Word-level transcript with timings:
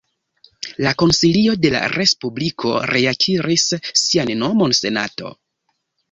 La 0.83 0.91
Konsilio 1.01 1.51
de 1.65 1.69
la 1.73 1.81
Respubliko 1.91 2.71
reakiris 2.91 3.67
sian 4.05 4.31
nomon 4.39 4.73
Senato. 4.79 5.31